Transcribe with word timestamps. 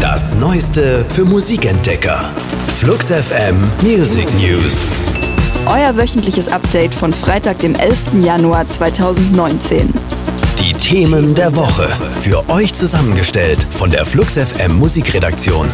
Das 0.00 0.34
Neueste 0.34 1.04
für 1.08 1.24
Musikentdecker. 1.24 2.30
Flux 2.66 3.10
FM 3.10 3.70
Music 3.82 4.26
News. 4.34 4.84
Euer 5.66 5.96
wöchentliches 5.96 6.48
Update 6.48 6.92
von 6.94 7.12
Freitag, 7.12 7.60
dem 7.60 7.74
11. 7.74 7.96
Januar 8.22 8.68
2019. 8.68 9.92
Die 10.58 10.72
Themen 10.72 11.34
der 11.34 11.54
Woche. 11.56 11.88
Für 12.14 12.48
euch 12.50 12.74
zusammengestellt 12.74 13.62
von 13.70 13.90
der 13.90 14.04
Flux 14.04 14.36
FM 14.36 14.76
Musikredaktion. 14.76 15.68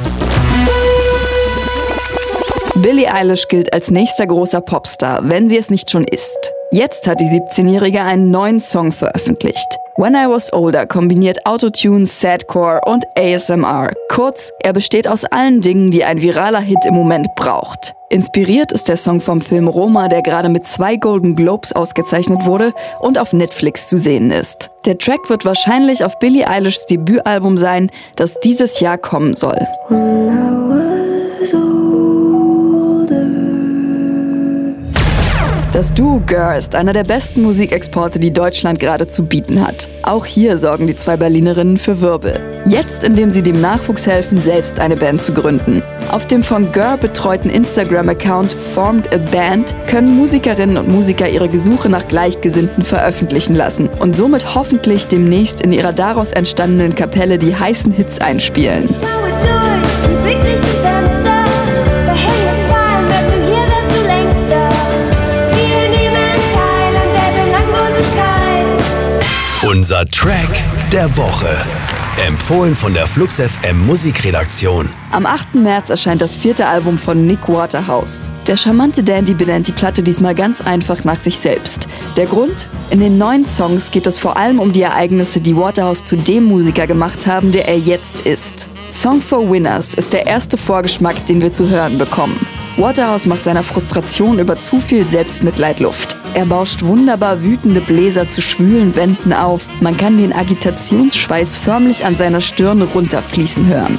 Billie 2.77 3.13
Eilish 3.13 3.49
gilt 3.49 3.73
als 3.73 3.91
nächster 3.91 4.27
großer 4.27 4.61
Popstar, 4.61 5.21
wenn 5.29 5.49
sie 5.49 5.59
es 5.59 5.71
nicht 5.71 5.91
schon 5.91 6.05
ist. 6.05 6.53
Jetzt 6.71 7.09
hat 7.09 7.21
die 7.21 7.25
17-Jährige 7.25 8.03
einen 8.03 8.31
neuen 8.31 8.61
Song 8.61 8.93
veröffentlicht. 8.93 9.79
When 10.01 10.15
I 10.15 10.29
Was 10.29 10.53
Older 10.53 10.87
kombiniert 10.87 11.45
Autotune, 11.45 12.07
Sadcore 12.07 12.80
und 12.87 13.05
ASMR. 13.16 13.91
Kurz, 14.09 14.52
er 14.62 14.73
besteht 14.73 15.09
aus 15.09 15.24
allen 15.24 15.61
Dingen, 15.61 15.91
die 15.91 16.05
ein 16.05 16.23
viraler 16.23 16.61
Hit 16.61 16.79
im 16.87 16.95
Moment 16.95 17.27
braucht. 17.34 17.97
Inspiriert 18.09 18.71
ist 18.71 18.87
der 18.87 18.97
Song 18.97 19.21
vom 19.21 19.41
Film 19.41 19.66
Roma, 19.66 20.07
der 20.07 20.23
gerade 20.23 20.51
mit 20.51 20.69
zwei 20.69 20.95
Golden 20.95 21.34
Globes 21.34 21.73
ausgezeichnet 21.73 22.47
wurde 22.47 22.74
und 23.01 23.19
auf 23.19 23.33
Netflix 23.33 23.88
zu 23.88 23.98
sehen 23.98 24.30
ist. 24.30 24.71
Der 24.84 24.98
Track 24.98 25.29
wird 25.29 25.45
wahrscheinlich 25.45 26.05
auf 26.05 26.16
Billie 26.21 26.46
Eilishs 26.46 26.87
Debütalbum 26.87 27.59
sein, 27.59 27.91
das 28.15 28.38
dieses 28.38 28.79
Jahr 28.79 28.99
kommen 28.99 29.35
soll. 29.35 29.59
Das 35.78 35.95
Duo 35.95 36.20
Girl 36.27 36.59
ist 36.59 36.74
einer 36.74 36.92
der 36.92 37.05
besten 37.05 37.41
Musikexporte, 37.42 38.18
die 38.18 38.32
Deutschland 38.32 38.80
gerade 38.80 39.06
zu 39.06 39.24
bieten 39.24 39.64
hat. 39.64 39.88
Auch 40.02 40.27
hier 40.27 40.59
sorgen 40.59 40.88
die 40.88 40.96
zwei 40.96 41.16
Berlinerinnen 41.16 41.78
für 41.78 42.01
Wirbel. 42.01 42.41
Jetzt, 42.66 43.04
indem 43.04 43.30
sie 43.30 43.42
dem 43.42 43.60
Nachwuchs 43.60 44.04
helfen, 44.04 44.42
selbst 44.42 44.80
eine 44.80 44.96
Band 44.96 45.23
zu 45.23 45.32
gründen. 45.32 45.85
Auf 46.10 46.26
dem 46.26 46.43
von 46.43 46.73
Girl 46.73 46.98
betreuten 46.98 47.48
Instagram-Account 47.48 48.54
Formed 48.54 49.12
a 49.15 49.18
Band 49.18 49.73
können 49.87 50.16
Musikerinnen 50.16 50.79
und 50.79 50.88
Musiker 50.88 51.29
ihre 51.29 51.48
Gesuche 51.48 51.88
nach 51.88 52.09
Gleichgesinnten 52.09 52.82
veröffentlichen 52.82 53.54
lassen 53.54 53.88
und 54.01 54.16
somit 54.16 54.57
hoffentlich 54.57 55.07
demnächst 55.07 55.63
in 55.63 55.73
ihrer 55.73 55.92
daraus 55.92 56.32
entstandenen 56.32 56.96
Kapelle 56.96 57.38
die 57.38 57.54
heißen 57.54 57.92
Hits 57.92 58.20
einspielen. 58.20 58.88
Unser 69.89 70.05
Track 70.05 70.50
der 70.93 71.17
Woche. 71.17 71.49
Empfohlen 72.27 72.75
von 72.75 72.93
der 72.93 73.06
Flux 73.06 73.41
FM 73.41 73.87
Musikredaktion. 73.87 74.91
Am 75.12 75.25
8. 75.25 75.55
März 75.55 75.89
erscheint 75.89 76.21
das 76.21 76.37
vierte 76.37 76.67
Album 76.67 76.99
von 76.99 77.27
Nick 77.27 77.49
Waterhouse. 77.49 78.28
Der 78.47 78.59
charmante 78.59 79.03
Dandy 79.03 79.33
benennt 79.33 79.66
die 79.66 79.72
Platte 79.72 80.03
diesmal 80.03 80.34
ganz 80.34 80.61
einfach 80.61 81.05
nach 81.05 81.22
sich 81.22 81.39
selbst. 81.39 81.89
Der 82.19 82.27
Grund? 82.27 82.69
In 82.91 83.00
den 83.00 83.16
neuen 83.16 83.47
Songs 83.47 83.91
geht 83.91 84.06
es 84.06 84.19
vor 84.19 84.37
allem 84.37 84.61
um 84.61 84.75
die 84.75 84.83
Ereignisse, 84.83 85.41
die 85.41 85.56
Waterhouse 85.56 86.05
zu 86.05 86.16
dem 86.16 86.44
Musiker 86.44 86.87
gemacht 86.87 87.27
haben, 87.27 87.50
der 87.50 87.66
er 87.66 87.78
jetzt 87.78 88.21
ist. 88.27 88.69
Song 88.93 89.22
for 89.22 89.50
Winners 89.50 89.94
ist 89.94 90.12
der 90.12 90.27
erste 90.27 90.59
Vorgeschmack, 90.59 91.25
den 91.28 91.41
wir 91.41 91.53
zu 91.55 91.66
hören 91.66 91.97
bekommen. 91.97 92.39
Waterhouse 92.77 93.25
macht 93.25 93.44
seiner 93.44 93.62
Frustration 93.62 94.39
über 94.39 94.61
zu 94.61 94.83
viel 94.83 95.06
Selbstmitleid 95.06 95.81
Luft. 95.81 96.18
Er 96.34 96.47
bauscht 96.47 96.82
wunderbar 96.82 97.43
wütende 97.43 97.81
Bläser 97.81 98.28
zu 98.28 98.41
schwülen 98.41 98.94
Wänden 98.94 99.32
auf. 99.32 99.66
Man 99.81 99.97
kann 99.97 100.19
den 100.19 100.32
Agitationsschweiß 100.32 101.56
förmlich 101.56 102.04
an 102.04 102.16
seiner 102.16 102.41
Stirn 102.41 102.82
runterfließen 102.82 103.66
hören. 103.66 103.98